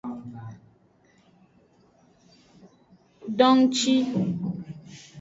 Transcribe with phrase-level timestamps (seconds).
[3.37, 3.93] Dongci.